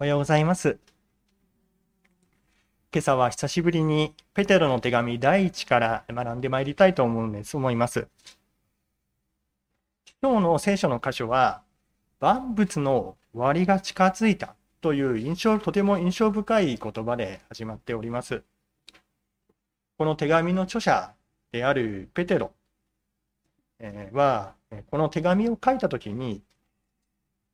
[0.00, 0.78] おはようございます。
[2.92, 8.06] 今朝は久しぶりにペテロの手紙第一から学んでまいりたいと思うんです、思います。
[10.22, 11.62] 今日の聖書の箇所は、
[12.20, 18.44] 万物の終わりが近づいたという印象、とても印象深い言葉で始まっております。
[19.96, 21.12] この手紙の著者
[21.50, 22.52] であるペテロ
[24.12, 24.54] は、
[24.92, 26.40] この手紙を書いたときに、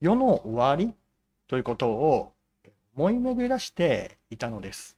[0.02, 0.94] 世の終わり
[1.46, 2.33] ということを
[2.96, 4.96] 思い巡らしていたのです。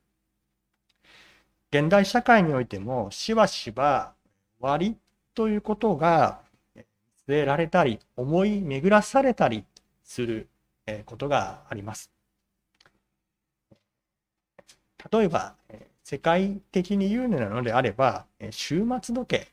[1.70, 4.14] 現代社会においても、しばしば
[4.60, 4.96] 終わり
[5.34, 6.40] ということが
[7.28, 9.64] 据えられたり、思い巡らされたり
[10.04, 10.48] する
[10.87, 12.10] えーことがあります。
[15.12, 15.54] 例えば、
[16.04, 19.48] 世界的に言うのであれば、えー終末時計。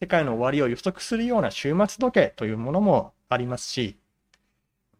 [0.00, 3.96] 世界の終わりを予測するような終末時計というものもありますし、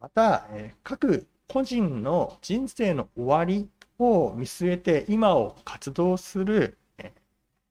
[0.00, 3.68] また、えー各個人の人生の終わり
[3.98, 7.12] を見据えて今を活動する、え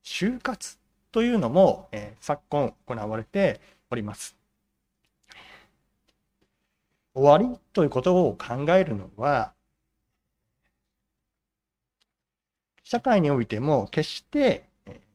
[0.04, 0.78] 就活
[1.14, 4.36] というのも、え昨今行われております。
[7.14, 9.54] 終わりということを考えるのは、
[12.84, 14.66] 社会においても決して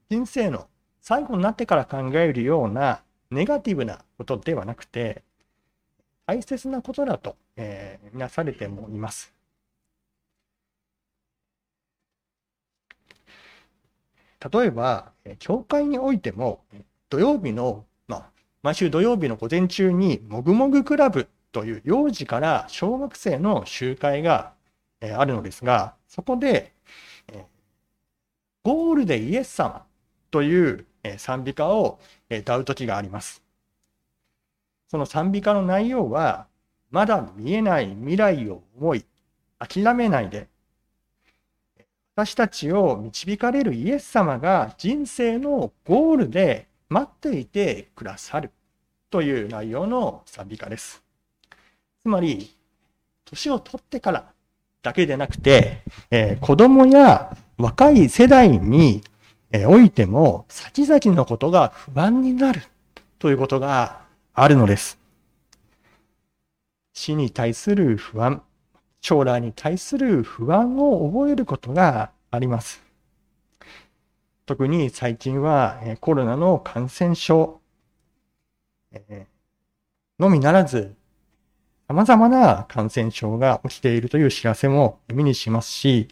[0.08, 0.68] 人生の
[1.02, 5.22] 最後になってから考えるようなネガティブなことではなくて、
[6.24, 9.32] 大切なことだと、えー、なされてもいます。
[14.52, 16.64] 例えば、教会においても、
[17.08, 18.30] 土曜日の、まあ、
[18.62, 24.52] 毎週土曜日の午前中に、もぐもぐクラブという幼児から小学生の集会が、
[25.00, 26.72] あるのですが、そこで、
[28.62, 29.84] ゴールでイエス様
[30.30, 30.86] という
[31.18, 31.98] 賛美歌を
[32.30, 33.42] 歌う時があります。
[34.88, 36.46] その賛美歌の内容は、
[36.94, 39.04] まだ見えない未来を思い、
[39.58, 40.46] 諦めないで、
[42.14, 48.52] 私たちを導かれるイエス様が人生のゴールで待っていてくださる
[49.10, 51.02] という内容の賛美歌です。
[52.04, 52.54] つまり、
[53.24, 54.26] 年を取ってから
[54.80, 55.82] だけでなくて、
[56.12, 59.02] えー子供や若い世代に
[59.50, 62.62] えおいても、先々のことが不安になる
[63.18, 64.02] ということが
[64.32, 65.03] あるのです。
[66.94, 68.42] 死に対する不安、
[69.00, 72.82] 将来に対する不安を覚えることがあります。
[74.46, 77.60] 特に最近はコロナの感染症
[80.18, 80.94] のみならず、
[81.88, 86.08] 様々な感染症が起きているという知らせも耳にしますし、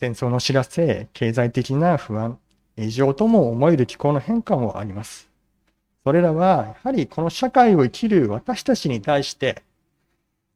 [0.00, 2.38] 戦争の知らせ、経済的な不安、
[2.76, 5.31] 異常とも思える気候の変化もあります。
[6.04, 9.62] それらは、やはりこの社会を生きる私たちに対して、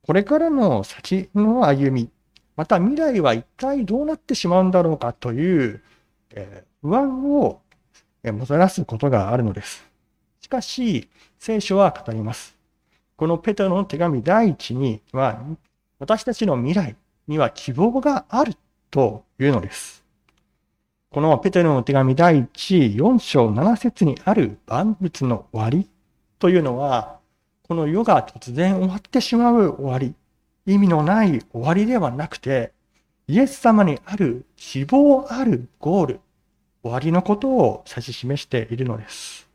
[0.02, 2.10] これからの先の歩み、
[2.56, 5.82] また未来は一体どうなってしまうんだろうかという、
[6.30, 7.60] えー不安を
[8.24, 9.84] もたらすことがあるのです。
[10.40, 12.56] しかし、聖書は語ります。
[13.16, 15.42] このペテロの手紙第一には、
[15.98, 16.94] 私たちの未来
[17.26, 18.54] には希望がある
[18.92, 20.05] というのです。
[21.10, 25.88] このペテロの手紙第1、4章7節にある万物の終わり
[26.38, 27.20] というのは、
[27.68, 30.14] この世が突然終わってしまう終わり、
[30.66, 32.72] 意味のない終わりではなくて、
[33.28, 36.20] イエス様にある希望あるゴール、
[36.82, 39.48] 終わりのことを指し示しているのです。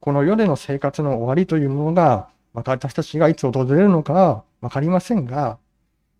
[0.00, 5.58] この世での生活の終わりというものが、私たちがいつ訪れるのかわかりませんが、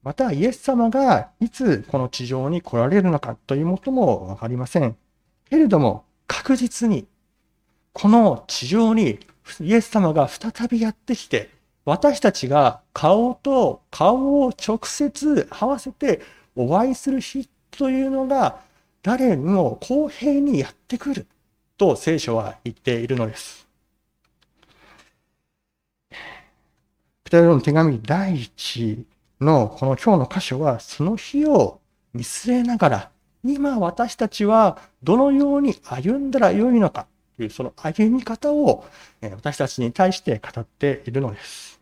[0.04, 4.96] またイエス様がいつこの地上に来られるのかということもわかりません。
[5.48, 7.06] けれども確実に
[7.94, 9.18] この地上に
[9.60, 11.50] イエス様が再びやってきて
[11.86, 16.20] 私たちが顔と顔を直接合わせて
[16.54, 18.60] お会いする日というのが
[19.02, 21.26] 誰にも公平にやってくる
[21.78, 23.66] と聖書は言っているのです。
[27.24, 29.06] ペテロの手紙第一
[29.44, 31.80] のこの今日の箇所はその日を
[32.12, 33.10] 見据えながら
[33.44, 37.06] 今私たちはどのように歩んだらよいのか
[37.36, 38.84] というその歩み方を
[39.20, 41.74] 私たちに対して語っているのです。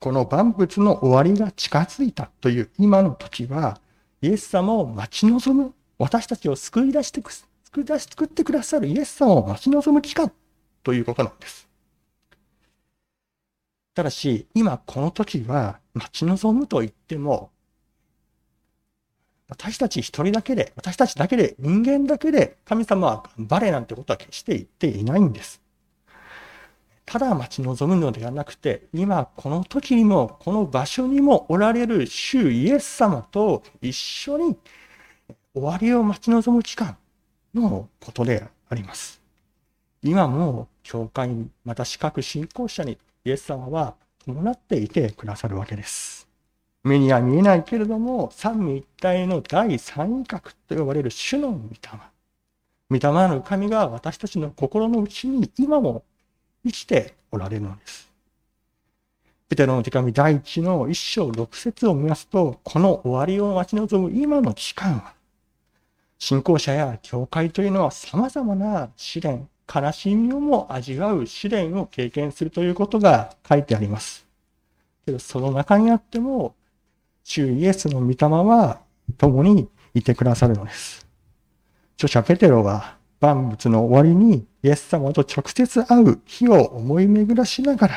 [0.00, 3.80] この万物の終わりが近づいたという今の時は
[4.22, 10.32] イエス様を待ち望む私たちを救い出してく救い出し救ってくださるイエス様を待ち望む期間
[10.88, 11.68] ということなんです。
[13.94, 17.50] ただし、今この時は待ち望むと言っても、
[19.50, 25.60] 私たち一人だけで、私たちだけで、人間だけで神様は頑張れなんてことは決して言っていないんです。
[27.04, 34.56] ただ待ち望むのではなくて、今この時にも、この場所にもおられる主イエス様と一緒に
[35.52, 36.96] 終わりを待ち望む期間
[37.52, 39.17] のことであります。
[40.02, 46.28] 今も教会に、また四角信仰者にイエス様は伴っていてくださるわけです。
[46.84, 51.78] 目には見えないけれども、三位一体の第三位格と呼ばれる主の御霊。
[52.90, 56.04] 御霊の神が私たちの心の内に今も
[56.64, 58.08] 生きておられるのです。
[59.48, 65.14] ペテロの手紙第一の一章六節を見ますと、この終わりを待ち望む今の期間は、
[66.18, 74.26] 信仰者や教会というのは様々な試練、悲しみをも味わう試練を経験するということが書いてあります。
[75.04, 76.54] けど、その中にあっても、
[77.22, 78.80] 主イエスの御霊は
[79.18, 81.06] 共にいてくださるのです。
[81.96, 87.94] 著者ペテロは万物の終わりにイエス様と直接会う日を思い巡らしながら、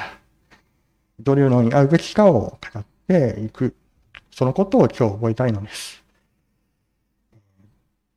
[1.20, 3.76] どれのように会うべきかを語っていく、
[4.32, 6.04] そのことを今日覚えたいのです。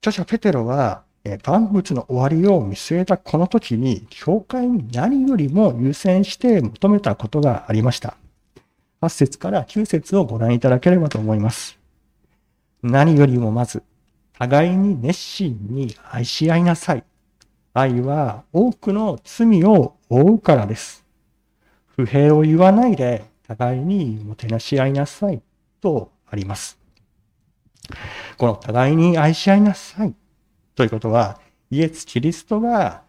[0.01, 1.04] 著者ペテロは、
[1.45, 8.17] 万物の終わりを見据えたこの時に、教会に何よりも優先して求めたことがありました。
[9.01, 11.79] 8節から9節をご覧いただければと思います。
[12.83, 13.83] 何よりもまず、
[14.39, 17.05] 互いに熱心に愛し合いなさい。
[17.73, 21.07] 愛は多くの罪を負うからです。
[21.97, 25.41] 不平を言わないで互いにもてなし合いなさい
[25.81, 26.79] とあります。
[28.37, 30.15] この互いに愛し合いなさい
[30.75, 31.39] ということは、
[31.71, 33.03] イエス・キリストが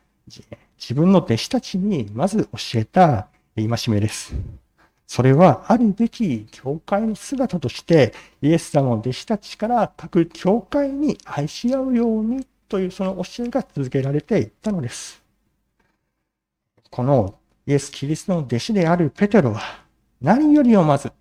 [0.78, 4.36] 自分の弟子たちにまず教えた戒めです。
[5.08, 15.22] それはあるべき教会の姿として、イエス様の弟子たちから各教会に愛し合うようにというその教えが続けられていったのです。
[16.90, 17.36] この
[17.68, 19.62] イエス・キリストの弟子であるペテロは、
[20.22, 21.12] 何よりもまず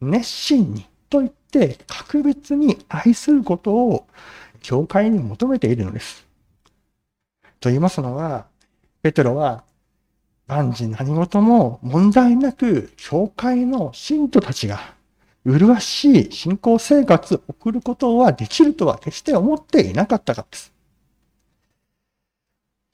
[0.00, 4.06] 熱心にと言って格別に愛することを
[4.60, 6.26] 教会に求めているのです。
[7.60, 8.46] と言いますのは、
[9.02, 9.64] ペテロは
[10.48, 14.94] 万事何事も問題なく、教会の信徒たちが、
[15.44, 20.72] 麗しい信仰生活を送ることはできるとは決して思っていなかったからです。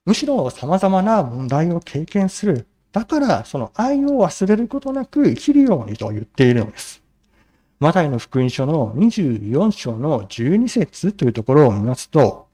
[0.05, 2.67] むしろ様々な問題を経験する。
[2.93, 7.04] だから、その愛を忘れることなく生きるようにと言っているのです。
[7.81, 12.47] マタイの福音書の24章の12節というところを見ますと、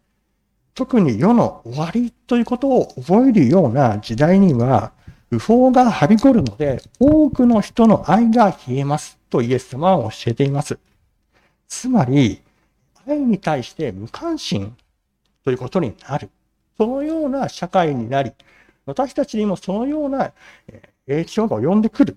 [0.75, 4.93] 特に世の終わりということを覚えるような時代には、
[5.31, 10.79] 不法がはびこるので、多くの人の愛が消えますとイエス様は教えています。
[11.69, 12.41] つまり、
[13.07, 14.75] 愛に対して無関心
[15.45, 16.31] ということになる。
[16.79, 18.33] そのような社会になり、
[18.87, 20.33] 私たちにもそのような
[21.07, 22.17] 影響が及んでくる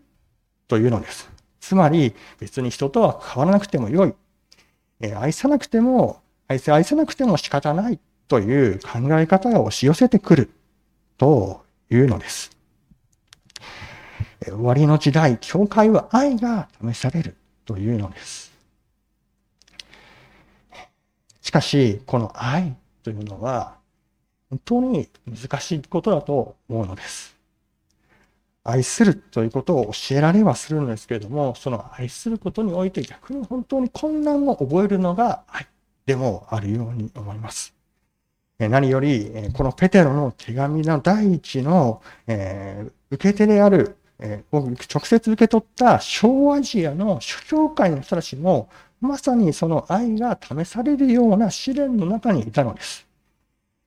[0.67, 1.32] というのです。
[1.63, 4.13] つまり、別に人とは変わらなくてもよい。
[4.99, 10.49] え愛さなくても、愛せ愛せなくても仕方ないという考え方が押し寄せてくる
[11.17, 12.51] というのです。
[14.43, 18.51] 終わりの時代、教会は愛が試されるというのです。
[21.39, 23.77] しかし、この愛というのは、
[24.49, 27.33] 本当に難しいことだと思うのです。
[28.63, 35.67] 愛するということを教えられはするのですけれども、その愛することにおいて逆に本当に困難を覚えるのが愛
[36.05, 37.75] でもあるように思います。
[38.59, 48.69] 何より、このペテロの手紙の第一の、え受け手である、え直接受け取った小アジアの諸教会の人たちも、
[49.01, 53.05] まさにその愛が試されるような試練の中にいたのです。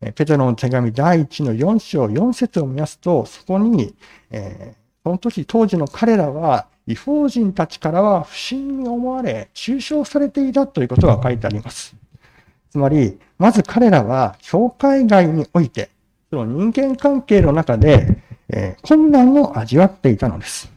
[0.00, 3.94] ペテロの手紙第一の4章4節を見ますと、そこに、
[4.30, 4.74] え
[5.04, 11.96] その時当時の彼らは、違法人たちからは不審に思われ、中傷されていたということが書いてあります。
[12.70, 15.90] つまり、まず彼らは、教会外において、
[16.30, 20.72] その人間関係の中で、えー、困難を味わっていたのです。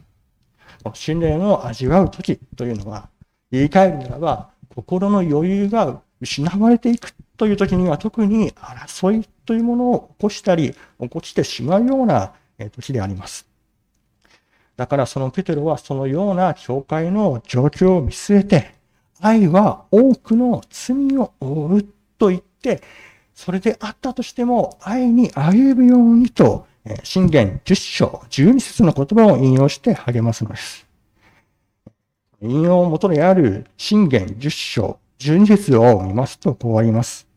[0.94, 3.08] 信念を味わう時というのは、
[3.50, 12.34] 言い換えるならば、心の余裕が失われていくという時には特に争いというものを起こしたり、起こしてしまうような
[12.72, 13.46] 時であります。
[14.76, 18.74] だからそのペテロはそのような教会の状況を見据えて、
[19.22, 22.82] 愛は多くの罪を負うと言って、
[23.34, 26.66] それであったとしても愛に歩むようにと、
[27.04, 30.86] 信玄10章12節の言葉を引用して励ますのです。
[32.42, 37.29] 引用元にある信玄10章12節を見ますとこうあります。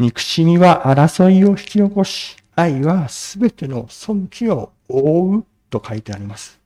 [0.00, 6.58] 憎しみは争いを引き起こし、愛はすべての尊気を覆うと書いてあります。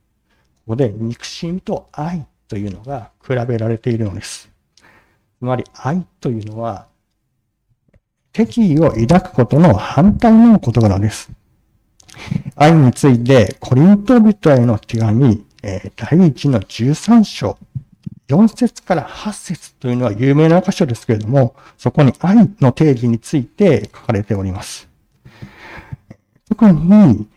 [0.65, 4.49] ここで憎しみと愛というのが比べられているのです。
[5.37, 6.87] つまり愛というのは
[8.31, 11.29] 敵意を抱くことの反対の言葉です。
[12.55, 17.57] 愛についてコリント人への手紙、第1の13章、
[18.27, 24.87] 4節から8節というのは有名な箇所ですけれども、そこに愛の定義について書かれております。
[26.49, 27.27] 特に、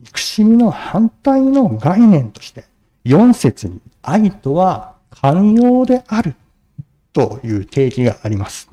[0.00, 2.64] 憎しみの反対の概念として、
[3.04, 6.34] 4節に愛とは寛容である
[7.12, 8.70] という定義があります。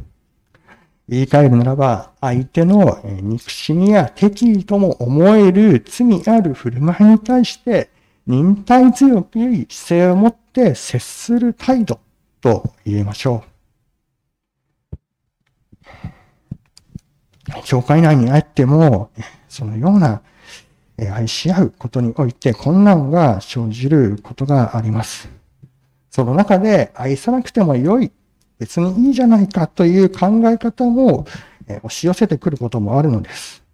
[1.08, 7.90] 言い換えるならば、相手の憎しみや敵意とも思える罪ある振る舞いに対して、
[8.28, 9.40] 忍耐強く
[9.70, 12.00] 姿勢を持って接する態度
[12.42, 13.56] と言えましょう。
[17.64, 19.12] 教会内にあっても、
[19.48, 20.22] そのような
[20.98, 25.30] 愛し合うことにおいて困難が生じることがあります。
[26.10, 28.12] その中で愛さなくても良い
[28.58, 31.28] 別にいいじゃないかという考え方も
[31.68, 33.65] 押し寄せてくることもあるのです。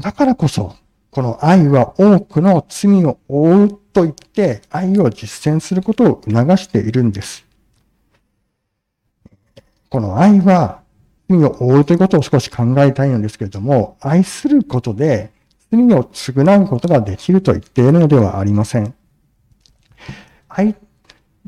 [0.00, 0.76] だからこそ、
[1.10, 7.44] この愛は多くの罪を負うと言って愛を実践することを促しているんです。
[9.90, 10.80] この愛は
[11.28, 15.30] 罪を負うということを少し考えたいのですけれども、愛することで
[15.70, 18.94] 罪を償うことができると言っているのではありません。
[20.48, 20.74] 愛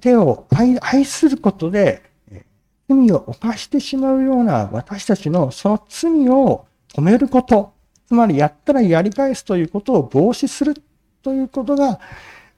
[0.01, 2.03] 手を愛愛することで、
[2.89, 7.74] 罪を犯してしまうような私たちのその罪を止めること、
[8.15, 10.77] つまりやったらやり返すということを防止する
[11.21, 11.99] ということが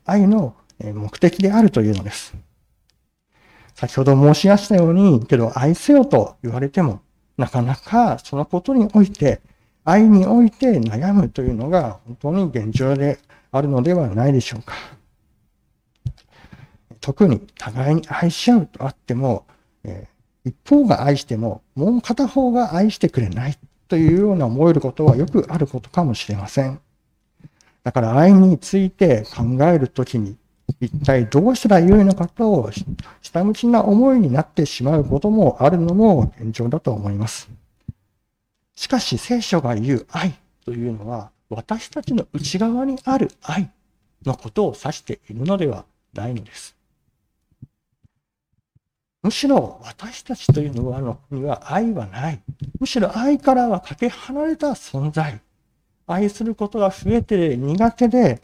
[0.05, 2.37] 愛の目的であるというのです。
[3.75, 7.01] 先ほど申しましたように、けど愛せよと言われても、
[7.39, 9.41] なかなかそのことにおいて、
[9.83, 13.19] 愛において悩むというのが本当に現状で
[13.51, 14.75] あるのではないでしょうか。
[17.01, 19.47] 特に互いに愛し合うとあっても、
[19.85, 20.07] え、
[20.45, 26.81] 一方が愛しても、もう片方が愛してくれないというような思えることはよくあることかもしれません。
[27.85, 30.37] だから愛について考えるときに、
[30.81, 32.71] 一体どうしたらよいのかと、
[33.23, 37.49] 下向きな思いになってしまうこともあるのも現状だと思います。
[38.75, 43.71] しかし聖書が言う愛というのは、私たちの内側にある愛
[44.25, 46.76] のことを指しているのではないのです。
[49.27, 52.41] むしろ私たちというのはのには愛はない。
[52.79, 55.41] むしろ愛からはかけ離れた存在。
[56.07, 58.41] 愛することが増えて苦手で、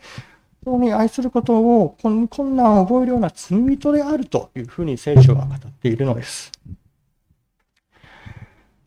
[0.64, 6.50] 本当に愛することを困難を覚えるような罪人であるというふうに聖書は語っているのです。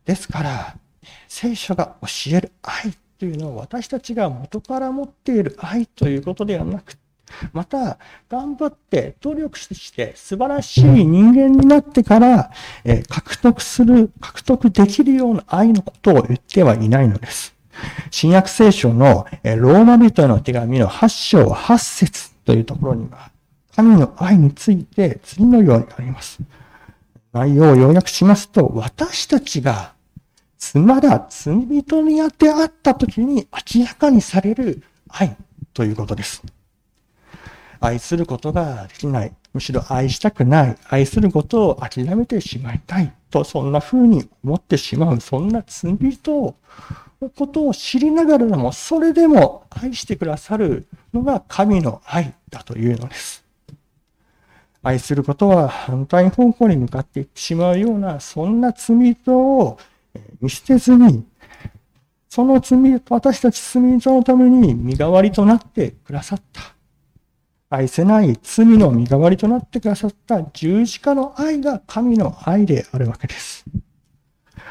[0.03, 0.75] ですから、
[1.29, 6.97] 聖書が教える愛というのは私たちが元から持っている愛ということではなく
[7.53, 7.97] また、
[8.29, 12.51] 頑張って努力して素晴らしい人間になってから、
[12.83, 17.55] え獲得する、獲得できるような愛のことを言ってはいないのです。
[18.09, 23.31] 新約聖書のえローマ人への手紙の8章8節というところには、
[23.75, 26.39] 神の愛について次のようにあります。
[27.33, 29.95] 内容を要約しますと、私たちが
[30.73, 35.35] まだ罪人にあてあった時に明らかにされる愛
[35.73, 36.41] ということです。
[37.79, 39.33] 愛することができない。
[39.53, 40.77] むしろ愛したくない。
[40.89, 43.13] 愛することを諦めてしまいたい。
[43.29, 45.19] と、そんな風に思ってしまう。
[45.21, 46.55] そんな罪人
[47.21, 53.45] のことを知りながらも、それでも愛してくださるのが神の愛だというのです。
[54.83, 59.79] 愛することは反対方向に向かっていってしまうような、そんな罪人を
[60.39, 61.25] 見捨てずに、
[62.29, 62.77] その罪、
[63.09, 66.74] 私たち罪人のために身代わりとなってくださった。
[67.69, 73.65] 愛せない罪の身代わりとなってくださった十字架の愛が神の愛であるわけです。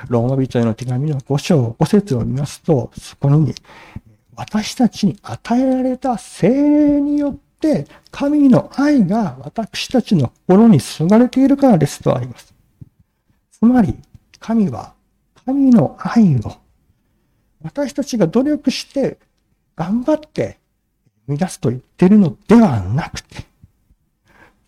[0.09, 3.55] ローマ人への手紙の5章5節を見ますと、そこに
[4.37, 12.55] 私たちに与えられた精霊によって神の愛が私たちの心に注がれているからですとあります。
[13.51, 13.97] つまり、
[14.39, 14.95] 神は
[15.47, 16.57] 神の愛を
[17.63, 19.19] 私たちが努力して
[19.75, 20.59] 頑張って
[21.27, 23.45] 生み出すと言ってるのではなくて、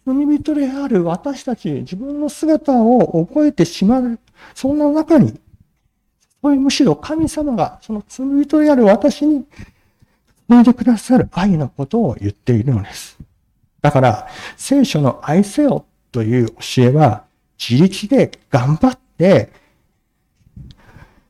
[0.06, 4.18] 罪人である私たち、自分の姿を覚えてしまう、
[4.54, 5.38] そんな中に、
[6.42, 9.44] そういうむしろ神様がその罪人である私に
[10.48, 13.18] 注いでくださる愛のことを言っているのです。
[13.82, 17.24] だから、聖書の愛せよという教えは、
[17.58, 19.50] 自力で頑張って、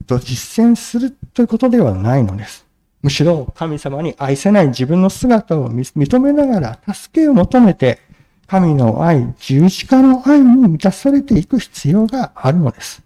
[0.07, 2.66] と実践するということではないのです。
[3.07, 8.01] むしろ神様に愛せない自分の姿を認めながら助けを求めて、
[8.49, 13.05] 神の愛、十字架の愛に満たされていく必要があるのです。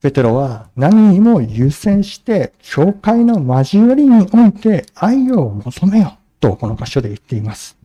[0.00, 7.78] ペテロは何にも優先して、教会の交わりにおいて愛を求めよとこの箇所で言っています。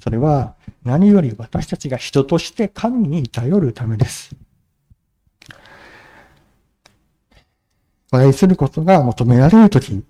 [0.00, 4.34] それは何より私たちが人として神に頼るためです。
[8.18, 10.02] 愛することが求められるとき、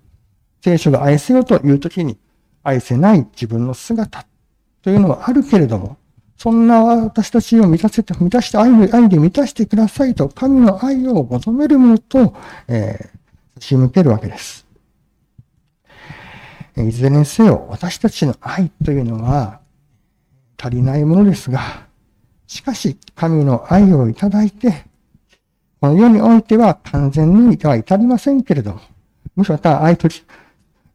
[0.61, 2.17] 聖書が愛せよというときに、
[2.63, 4.25] 愛せない自分の姿
[4.81, 5.97] というのはあるけれども、
[6.37, 12.35] そんな私たちを満たせて、満たして愛の愛で満たしてくださいと、神の愛を求めるものと、
[12.67, 14.65] えー、差し向けるわけです。
[16.75, 19.59] いずれにせよ、私たちの愛というのは
[20.57, 21.87] 足りないものですが、
[22.47, 24.85] しかし、神の愛をいただいて、
[25.83, 28.79] この世においては完全にでは至りませんけれども、
[29.35, 30.07] むしろまた愛と、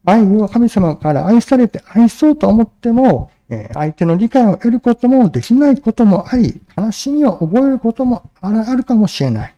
[0.03, 9.55] 愛を神様から愛されて愛そうと思っても、え相手の理解を得ることもできないこともあり、悲しみを覚えることもあるかもしれない。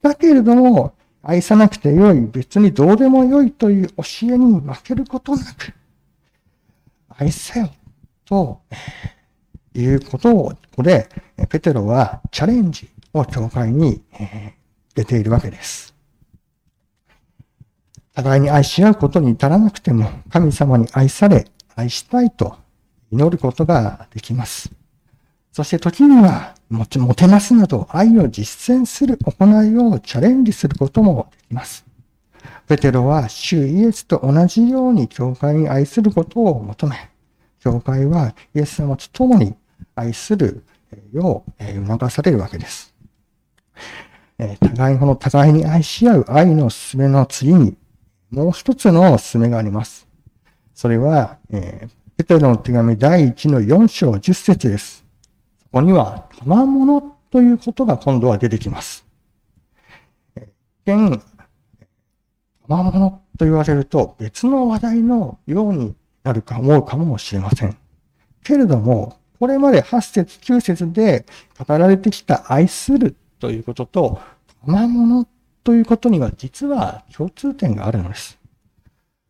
[0.00, 5.74] だけれども、愛さなくてよい、別にどうでもよいという教えに負けることなく、
[7.18, 7.68] 愛せよ、
[8.24, 8.62] と
[9.74, 11.06] いうことを、ここで、
[11.50, 14.00] ペテロはチャレンジを教会に
[14.94, 15.94] 出ているわけです。
[18.14, 22.56] 互いに愛し合うことに至らなくても、神様に愛され、愛したいと
[23.10, 24.70] 祈ることができます。
[25.52, 31.84] そして時には、もてなすなど愛を実践する行いをチャレンジすることもできます。
[32.68, 37.10] ペテロは主イエスと同じように教会に愛することを求め、
[37.58, 39.54] 教会はイエス様と共に
[39.94, 40.62] 愛する
[41.12, 42.89] よう促されるわけです。
[44.42, 47.76] え互い、の互いに愛し合う愛のすすめの次に、
[48.30, 50.08] もう一つのおすすめがあります。
[50.74, 55.04] それは、えー、ペテロの手紙第1の4章10節です。
[55.62, 59.04] そこには、賜物ということが今度は出てきます。
[60.34, 60.48] 一
[60.86, 61.22] 見、
[62.66, 67.76] 賜物と言われると別の話題のようになるか思うかもしれません。
[68.42, 71.26] けれども、これまで8節9節で
[71.58, 74.20] 語られてきた愛するということと、
[74.66, 75.26] 賜物
[75.64, 78.38] ということには実は共通点があるのです。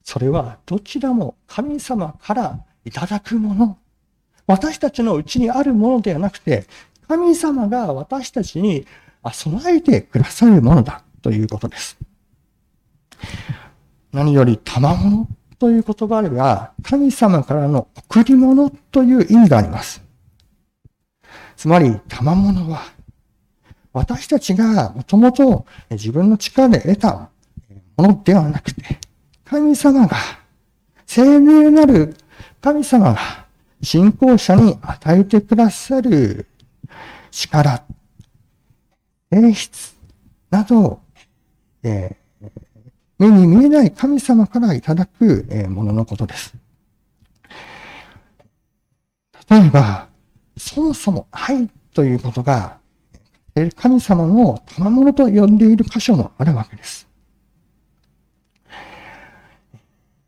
[0.03, 3.79] それはどちらも神様からいただくもの。
[4.47, 6.67] 私たちのうちにあるものではなくて、
[7.07, 8.87] 神様が私たちに
[9.33, 11.97] 備えてくださるものだということです。
[14.13, 20.03] 何より賜物という言葉では、神様からの贈り物という意味があります。
[21.57, 22.81] つまり、賜物は、
[23.93, 27.31] 私たちがもともと自分の力で得た
[27.97, 28.99] ものではなくて、
[29.45, 30.17] 神様が、
[31.07, 32.17] 聖明なる
[32.61, 33.47] 神様が
[33.83, 36.47] 信仰者に与えてくださる
[37.33, 37.83] 力、
[39.33, 39.93] 演出
[40.51, 41.01] など、
[41.83, 42.51] えー、
[43.19, 46.55] 目に見えない神様からいただくもののことです。
[49.49, 50.09] 例えば、
[50.57, 52.80] そもそも愛ということが
[53.77, 57.09] 神様の賜物と呼んでいる箇所もあるわけです。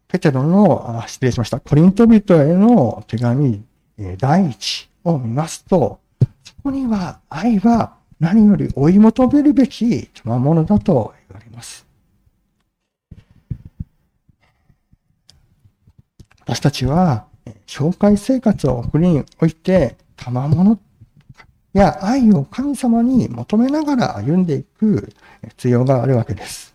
[0.09, 3.65] ペテロの、失礼しました、コリント人への手紙、
[4.19, 6.01] 第一を見ますと、
[6.45, 11.87] そこには愛は何より追い求めるべき賜物だと言われます。
[16.41, 17.27] 私たちは、
[17.67, 20.79] 教会生活を送りにおいて、賜物
[21.73, 25.13] や愛を神様に求めながら歩んでいく
[25.49, 26.75] 必要があるわけです。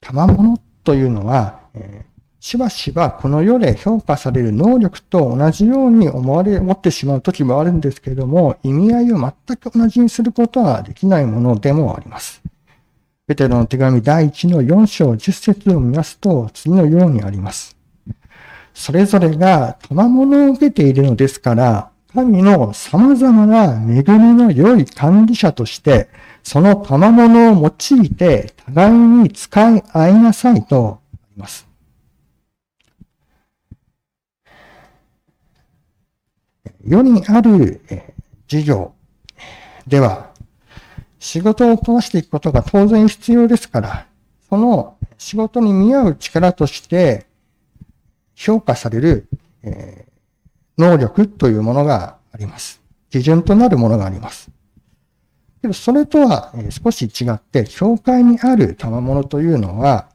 [0.00, 2.04] 賜物というのは、え
[2.46, 12.40] しばしばこの世で評価される能力と同じように思われ、持ってしまう時もあるんですけれども、意味合いを全く同じにすることはできないものでもあります。
[13.26, 17.75] ペテロの手紙第1の4章10節を見ますと、次のようにあります。
[18.76, 26.10] それぞれが賜物を受けているのですから、神の様々な恵みの良い管理者として、
[26.42, 31.66] その賜物を用いて互いに使い合いなさいとあります。
[36.86, 37.80] 世にある
[38.46, 38.92] 事業
[39.86, 40.32] では、
[41.18, 44.06] 仕事をこなしていくことが当然必要ですから、
[44.50, 47.26] その仕事に見合う力として
[48.36, 49.28] 評価される、
[49.64, 52.80] えー、能力というものがあります。
[53.10, 54.50] 基準となるものがあります。
[55.62, 60.08] けど、それとは少し違って、教会にある賜物というのは、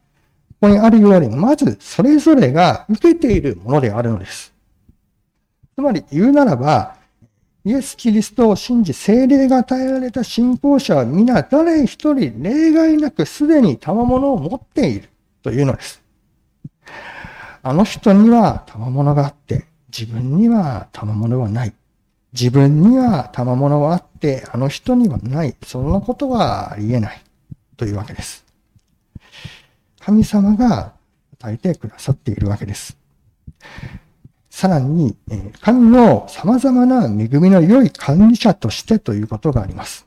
[0.61, 4.53] ここにあるように、まずそれぞれが受けているものであるのです。
[5.75, 6.95] つまり言うならば、
[7.63, 15.09] イエス・キリストを信じ、精霊が与えられた信仰者は皆誰一人例外なくすでに賜物を持っている
[15.41, 16.01] というのです。
[17.63, 21.73] あの人には賜物があって、自分には賜物はない。
[22.33, 25.55] 自分には賜物はあって、あの人にはない。
[25.63, 27.21] そんなことはありえない。
[27.77, 28.45] というわけです。
[29.99, 30.93] 神様が
[31.39, 32.97] 与えてくださっているわけです。
[34.49, 35.15] さらに、
[35.61, 40.05] 神の様々な恵みの良い管理者としてということがあります。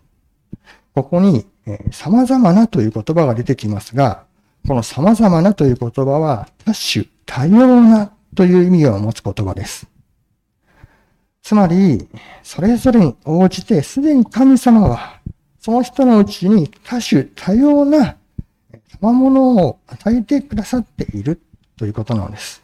[0.94, 1.46] ここに、
[1.90, 4.24] 様々なという言葉が出てきますが、
[4.66, 9.86] この様々なという言葉は多種、多様なという意味を持つ言葉です。
[11.42, 12.08] つまり、
[12.42, 15.20] それぞれに応じて、すでに神様は、
[15.60, 18.16] その人のうちに多種多様な
[19.00, 21.40] 賜物を与えてくださっている
[21.76, 22.62] ということなのです。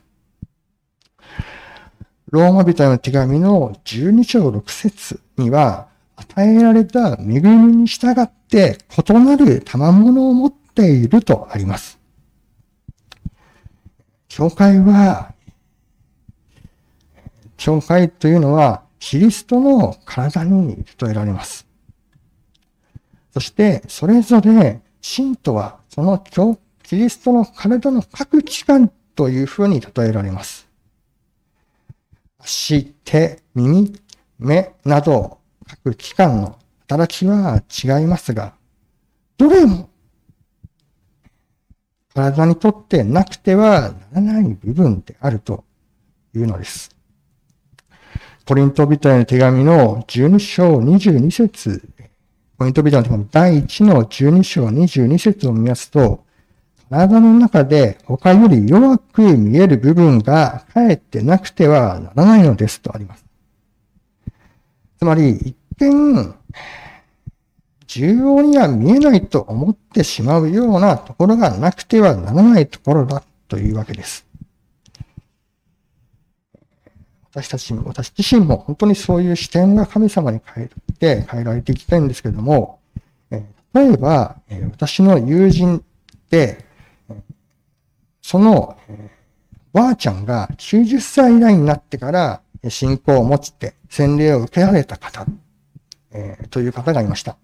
[2.31, 12.00] ローマ人への手紙の12章6節には、与えられた恵みに従って異なる賜物を持っているとあります。
[14.31, 15.35] 教会は
[17.61, 21.67] 教会というのは、キリストの体に例えられます。
[23.35, 26.25] そして、それぞれ、信徒は、その
[26.83, 30.67] キリストの体の各器官というふうに例えられます。
[32.39, 33.93] 足、手、耳、
[34.39, 38.55] 目など、各器官の働きは違いますが、
[39.37, 39.90] どれも、
[42.15, 45.65] 体にとってなくてはならない部分であると
[46.35, 46.91] いうのです。
[48.45, 51.89] コリント人への手紙の12章22節
[52.59, 56.25] コリント人の手紙第1の12章22節を見ますと、
[56.91, 63.25] 体の中で他より弱く見える部分がかえってなくてはならないのですとあります。
[64.99, 66.35] つまり、一見、
[67.91, 74.25] 重要には見えないと思ってしまうようなところがなくてはならないところだというわけです。
[77.33, 82.79] 私たち、私自身も本当にそういう視点が神様に変えて、変えられていきたいんですけども、
[83.33, 85.85] え例えば、え私の友人
[86.31, 86.65] で、
[88.23, 89.11] その、え
[89.73, 95.27] ばあちゃんが90歳代になってから信仰を持ちて洗礼を受けられた方、
[96.13, 97.37] え、という方がいました。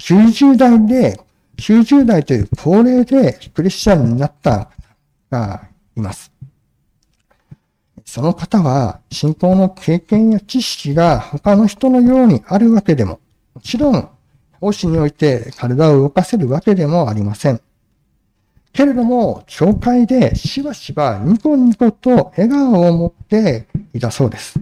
[0.00, 1.20] 90代で、
[1.56, 4.70] 90代という高齢でクリスチャンになった
[5.30, 6.32] がいます。
[8.06, 13.20] その方は信仰の経験や知識が他の人のようにあるわけでも、
[13.54, 14.08] もちろん、
[14.60, 17.60] 奉仕において体を動かせるわけでもありません。
[18.72, 24.58] けれども、教会でしばしばニコニコと笑顔を持っていたそうです。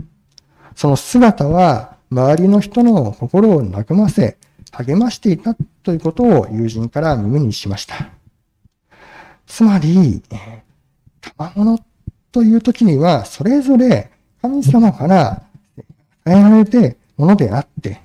[0.74, 4.37] その姿は周りの人の心を和ませ、
[4.72, 8.10] 励ましていたということを友人から耳にしました。
[9.46, 10.22] つまり、
[11.20, 11.78] 賜物
[12.30, 14.10] という時には、それぞれ
[14.42, 15.42] 神様から
[16.24, 18.00] 与えられてものであって、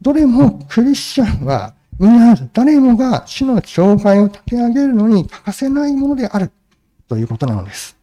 [0.00, 6.52] どれもクリスチャンはみんな誰もが主の教会を立て上げるのに欠かせないものである
[7.08, 7.96] ということなのです。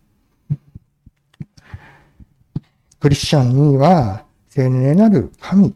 [2.99, 5.73] クリスチャンには聖霊なる神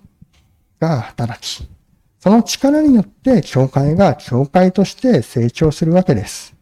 [0.80, 1.70] が働き、
[2.30, 6.56] その力によって教会が教会として成長するわけです。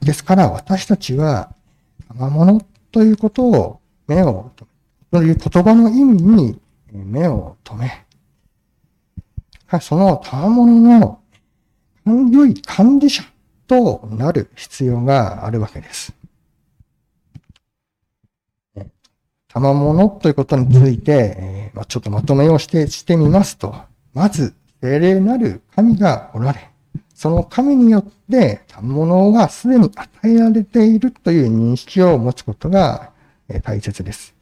[0.00, 1.54] ですから私たちは、
[2.08, 4.50] 賜物ということを目を、
[5.12, 6.58] という言葉の意味に
[6.90, 8.06] 目を留め、
[9.82, 11.20] その賜物の
[12.30, 13.22] 良い管理者
[13.66, 16.17] となる必要があるわけです。
[19.52, 23.74] 賜物ということについて、ちょっとまとめをしてしてみますと、
[24.12, 26.68] まず、聖霊なる神がおられ、
[27.14, 33.10] その神によって賜物がすでに与えられているという認識を持つことが
[33.62, 34.34] 大切です。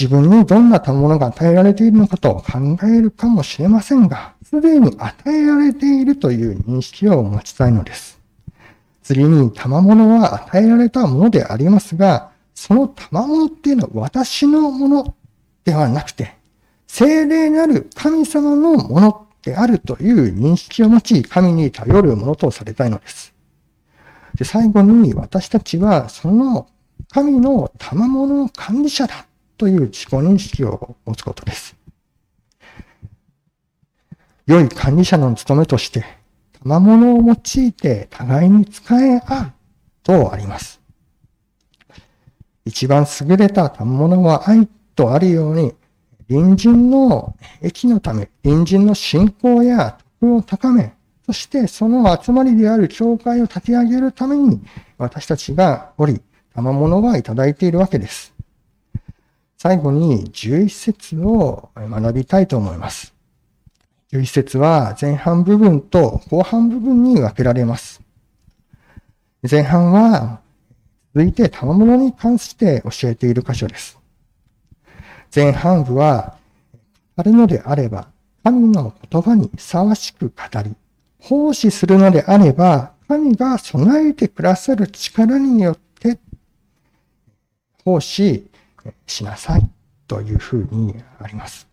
[0.00, 8.18] 自分にどんな賜物が与えられているのかと考えるかもしれませんが、すでに与えられているという認識を持ちたいのです。
[9.02, 15.14] 次に賜物は与えられたものでありますが、その賜物っていうのは私のもの
[15.64, 16.34] ではなくて、
[16.88, 23.32] 聖霊なる神様のものであるという認識を持ち、神に頼るものとされたいのです。
[24.34, 26.68] で最後に私たちはその
[27.10, 29.24] 神の賜物の管理者だ
[29.56, 31.76] という自己認識を持つことです。
[34.46, 36.04] 良い管理者の務めとして、
[36.64, 39.52] 賜物を用いて互いに使え合う
[40.02, 40.77] とあります。
[42.68, 45.72] 一番優れた賜物は愛とあるように、
[46.28, 50.92] 隣人の益のため、隣人の信仰や徳を高め、
[51.24, 54.60] そしてその集まりである教会を立て上げるために、
[54.98, 56.20] 私たちがおり、
[56.54, 58.34] 賜物はいただいているわけです。
[59.56, 63.14] 最後に11節を学びたいと思います。
[64.12, 68.02] 11節は前半部分と後半部分に分けられます。
[69.50, 70.40] 前半は
[71.18, 73.98] 続いて賜物に関して教えている箇所です。
[75.34, 76.36] 前半部は、
[77.16, 78.06] あるのであれば、
[78.44, 80.76] 神の言葉にふさわしく語り、
[81.18, 86.20] 奉仕するのであれば、神が備えてくださる力によって
[87.84, 88.48] 奉仕
[89.08, 89.68] しなさい
[90.06, 91.66] というふうにあります。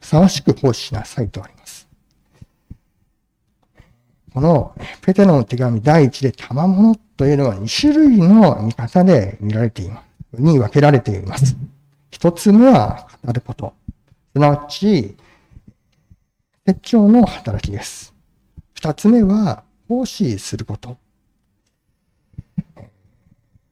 [0.00, 1.57] ふさわしく奉仕しなさいとあります。
[4.32, 10.08] このペテロの手紙第一で賜物というのは2種類の見方で見られています。
[10.34, 11.56] に分けられています。
[12.10, 13.74] 一つ目は語ること。
[14.32, 15.16] すなわち、
[16.66, 18.14] 説教の働きです。
[18.74, 20.98] 二つ目は奉仕すること。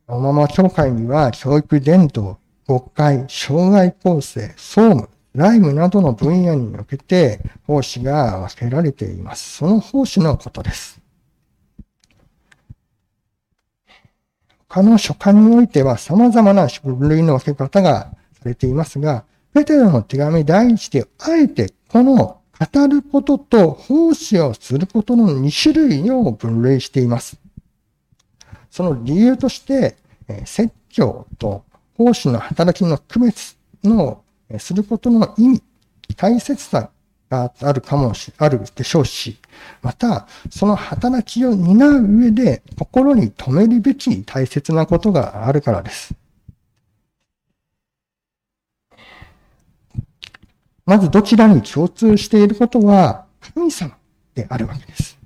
[0.09, 9.59] おまま教会には教育伝統、国会、障害構成、総務、ライムなどの分野におけて奉仕が分けられています。
[9.59, 10.99] その奉仕のことです。
[14.67, 27.39] 他の書簡においては様々な分類の分け方がされていますが、ペテロの手紙第一であえてこの語ることと奉仕をすることの2種類を分類しています。
[28.71, 29.97] その理由として、
[30.47, 31.65] 説教と
[31.99, 34.23] 奉仕の働きの区別の
[34.59, 35.63] することの意味、
[36.17, 36.91] 大切さ
[37.29, 39.39] があるかもし、あるでしょうし、
[39.83, 46.15] また、その働きを担う上で心に留めるべき大切なことがあるからです。
[50.85, 53.97] まずどちらに共通していることは神様
[54.35, 55.19] であるわけです。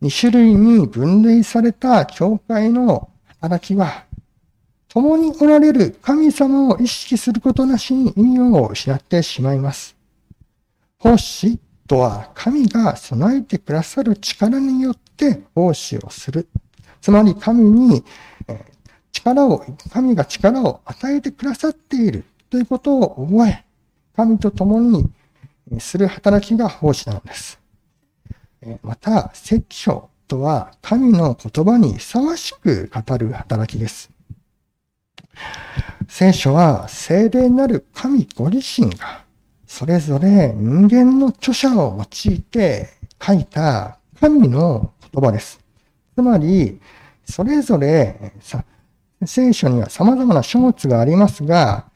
[0.00, 4.04] 二種類に分類された教会の働きは、
[4.92, 9.96] 共におられる神様を意識することなしに意味を失ってしまいます。
[10.98, 16.46] 奉仕とは神が備えてくださる力によって奉仕をする。
[17.00, 18.04] つまり神に
[19.12, 23.64] 力を、神が力を与えてくださっているということを覚え、
[24.14, 25.10] 神と共に
[25.80, 27.58] する働きが奉仕なのです。
[28.82, 34.11] また、説教とは神の言葉にふさわしく語る働きです。
[36.08, 39.24] 聖書は聖霊なる神ご自身が
[39.66, 42.90] それぞれ人間の著者を用いて
[43.20, 45.60] 書いた神の言葉です。
[46.14, 46.80] つまり、
[47.24, 48.32] それぞれ
[49.24, 51.86] 聖書には様々な書物がありますが、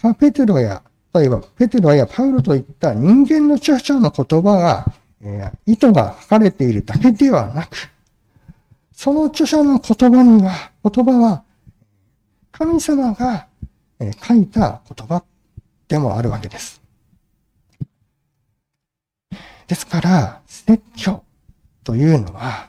[0.00, 0.82] パペテロや
[1.14, 7.90] 例えば、ペテロやパウロといった人間の著者の言葉が、えー、意図が書かれているだけではなく、
[8.92, 11.44] その著者の言葉には、言葉は、
[12.58, 13.46] 神様が、
[14.20, 15.22] 書いた言葉
[15.86, 16.82] でもあるわけです。
[19.68, 21.22] ですから、説教
[21.84, 22.68] というのは、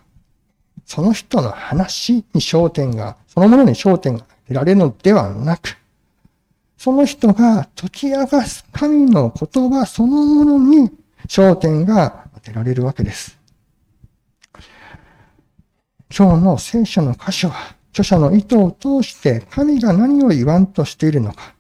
[0.86, 5.76] その人の話に焦点が、そのものに焦点が得られるのではなく、
[6.78, 10.92] その人が解き明かす神の言葉そのものに
[11.28, 13.40] 焦点が当てられるわけです。
[16.16, 21.54] 今日の聖書の箇所は、著者の意図を通して神が何を言わんとしているのか、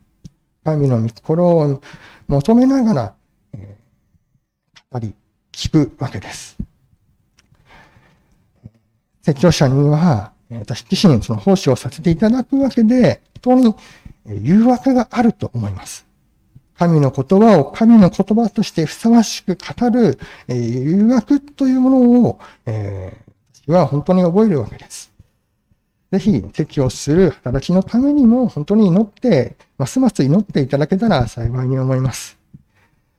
[0.63, 1.81] 神の御心を
[2.27, 3.13] 求めながら、
[3.53, 5.13] えー、語り、
[5.51, 6.57] 聞くわけです。
[9.21, 13.75] 説教者には、私自身その奉仕をさせていただくわけで、本
[14.21, 16.05] 当に誘惑があると思います。
[16.77, 23.17] 神の言葉を神の言葉としてふさわしく語る誘惑というものを、え、
[23.65, 25.11] 私は本当に覚えるわけです。
[26.11, 32.37] ぜひ、適応する働きのためにも本当に祈って、ますます祈っていただけたら幸いに思います。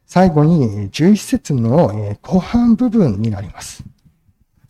[0.07, 3.85] 最後に11節の後半部分になります。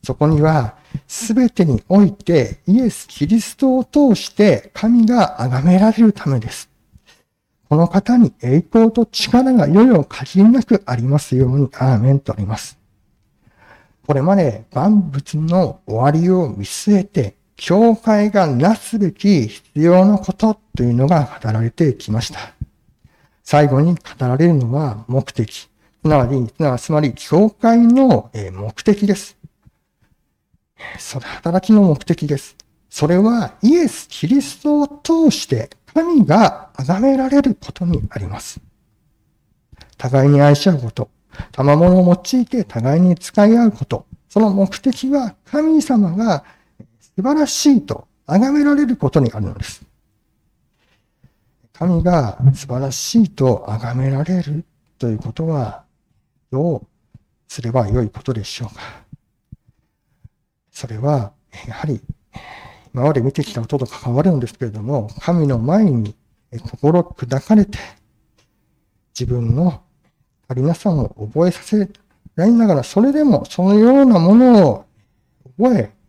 [0.03, 6.69] そこには、すべてにおいてイエス・キリストを通して神が崇められるためです。
[7.71, 12.79] この方に栄光と力がいよいよ限りなくありますように、アーメンとあります。
[14.07, 22.55] これまで万物の終わりを見据えて、教会がなすべき必要なことというのが語られてきました。
[23.45, 25.53] 最後に語られるのは目的。
[25.53, 25.69] す
[26.03, 29.37] なわち、つまり、教会の目的です。
[30.99, 32.57] それ働きの目的です。
[32.89, 38.59] それはイエス・キリストを通して神が崇められることにあります。
[39.99, 41.11] 互いに愛し合うこと、
[41.53, 46.43] 賜物を用いて互いに使い合うこと、その目的は神様が
[47.21, 49.83] 素晴らしいと崇められることにあるのです。
[51.75, 54.65] 神が素晴らしいと崇められる
[54.99, 55.85] ということは
[56.51, 56.87] どう
[57.47, 58.81] すればよいことでしょうか。
[60.71, 61.33] それは、
[61.69, 62.01] やはり
[62.95, 66.15] 今まで見てきたことと関わるんですけれども、神の前に
[66.71, 67.79] 心砕かれて、
[69.13, 69.83] 自分の
[70.49, 71.87] 足りなさを覚えさせ
[72.37, 74.85] られながら、それでもそのようなものを
[75.59, 76.00] 覚え、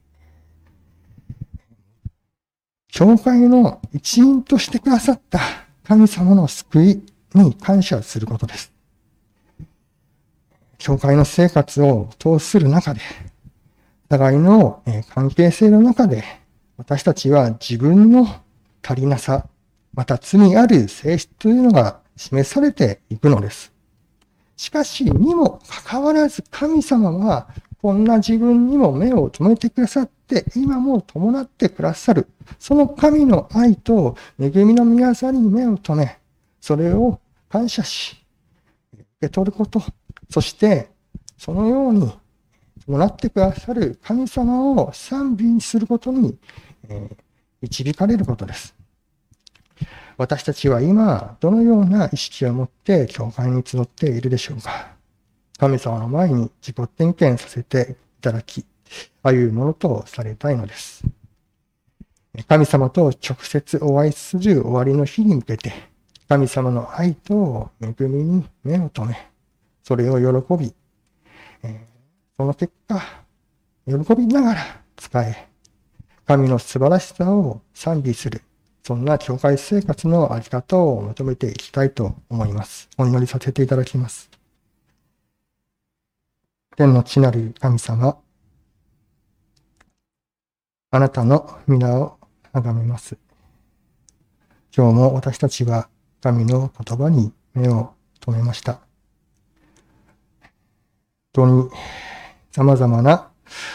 [2.92, 5.40] 教会の一員としてくださった
[5.84, 7.02] 神様の救い
[7.34, 8.72] に感謝することです。
[10.78, 13.00] 教会の生活を通する中で、
[14.10, 16.24] 互いの関係性の中で、
[16.76, 18.28] 私たちは自分の
[18.84, 19.48] 足りなさ、
[19.94, 23.72] また罪ある性質というのが示されていくのです。
[24.58, 27.48] しかし、にもかかわらず神様は、
[27.82, 32.28] こんな自分にも目を留めてくださって、今も伴ってくださる。
[32.60, 36.20] その神の愛と恵みの御業に目を留め、
[36.60, 38.24] それを感謝し、
[38.94, 39.82] 受け取ること。
[40.30, 40.90] そして、
[41.38, 42.12] そのように
[42.86, 46.38] 伴ってくださる神様を賛美することに
[46.90, 47.10] え
[47.62, 48.76] 導かれることです。
[50.18, 54.92] 私たちは今、どのような意識を持って教会に集っているでしょうか
[55.62, 58.66] 神様の前に自己点検させていただき、
[59.22, 61.04] 歩むものとされたいのです。
[62.48, 65.72] 神様と直接お会いする終わりの日に向けて、
[66.28, 69.30] 神様の愛と恵みに目を留め、
[69.84, 70.74] それを喜び、
[72.38, 73.00] その結果、
[73.86, 75.48] 喜びながら使え、
[76.26, 78.42] 神の素晴らしさを賛美する、
[78.82, 82.90] そんな教会生活のあり方を求めていきたいと思います。
[82.98, 84.31] お祈りさせていただきます。
[86.78, 88.18] 天の地なる神様、
[90.90, 92.18] あなたの皆を
[92.54, 93.18] 崇めます。
[94.76, 95.90] 今日も私たちは
[96.22, 98.80] 神の言葉に目を留めました。
[101.34, 101.70] 本当に
[102.52, 103.30] 様々な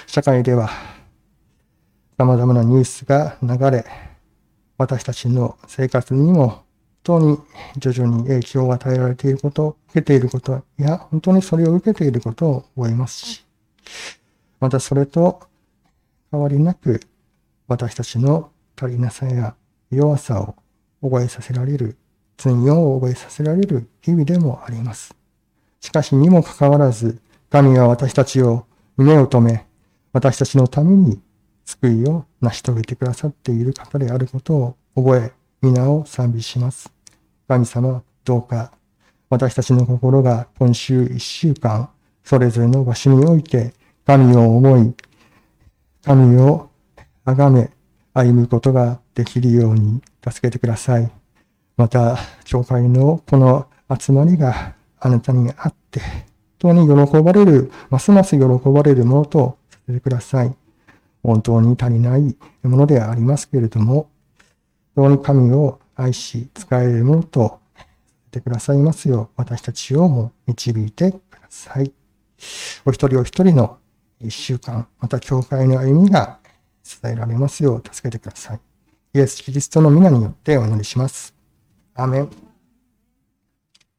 [0.07, 0.71] 社会では
[2.17, 3.85] 様々なニュースが流れ、
[4.79, 6.66] 私たちの生活にも
[7.07, 7.39] 当に
[7.79, 13.47] 徐々に影響が与えられていること、受けていること、いや、本当にそれを受けていることを覚えますし、
[14.59, 15.41] またそれと
[16.33, 17.01] 変わりなく
[17.69, 19.55] 私たちの足りなさや
[19.91, 20.57] 弱さを
[21.01, 21.97] 覚えさせられる、
[22.37, 25.15] 罪を覚えさせられる日々でもあります。
[25.81, 28.67] しかしにもかかわらず、神は私たちを
[28.97, 29.65] 胸を止め、
[30.13, 31.21] 私たちのために
[31.65, 36.96] 救いを成し遂げてくださっている方であることを覚え、皆を賛美します。
[37.49, 38.73] 神様、どうか、
[39.31, 41.89] 私たちの心が今週一週間、
[42.25, 43.73] それぞれの場所において、
[44.05, 44.95] 神を思い、
[46.05, 46.71] 神を
[47.25, 47.71] 崇め、
[48.15, 51.11] 歩むことができるように助けてください。
[51.77, 56.01] また、教会のこの集まりがあなたにあって、
[56.61, 60.57] 本当に喜ばれる、ますます喜ばれるものとさせてください。
[61.23, 64.09] 本当に足りないものではありますけれども、
[64.97, 67.61] 本当に神を愛し、使えるものと
[68.37, 71.93] てくださいますよう、私たちをも導いてください。
[72.85, 73.79] お一人お一人の
[74.21, 76.39] 一週間、また教会の歩みが
[76.83, 78.61] 支えられますよう助けてください。
[79.15, 81.35] イエス・キリストの皆によってお祈りします。
[81.95, 82.46] アメン。